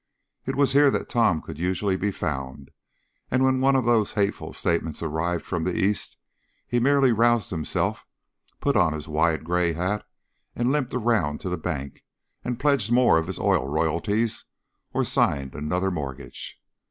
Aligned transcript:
It 0.47 0.55
was 0.55 0.73
here 0.73 0.89
that 0.89 1.09
Tom 1.09 1.43
could 1.43 1.59
usually 1.59 1.95
be 1.95 2.09
found, 2.11 2.71
and 3.29 3.43
when 3.43 3.61
one 3.61 3.75
of 3.75 3.85
those 3.85 4.13
hateful 4.13 4.51
statements 4.51 5.03
arrived 5.03 5.45
from 5.45 5.63
the 5.63 5.77
East 5.77 6.17
he 6.65 6.79
merely 6.79 7.11
roused 7.11 7.51
himself, 7.51 8.07
put 8.59 8.75
on 8.75 8.93
his 8.93 9.07
wide 9.07 9.43
gray 9.43 9.73
hat, 9.73 10.03
limped 10.55 10.95
around 10.95 11.39
to 11.41 11.49
the 11.49 11.55
bank, 11.59 12.03
and 12.43 12.59
pledged 12.59 12.91
more 12.91 13.19
of 13.19 13.27
his 13.27 13.37
oil 13.37 13.67
royalties 13.67 14.45
or 14.91 15.05
signed 15.05 15.53
another 15.53 15.91
mortgage. 15.91 16.59